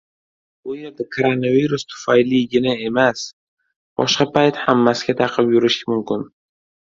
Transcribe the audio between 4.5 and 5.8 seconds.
ham maska taqib yurish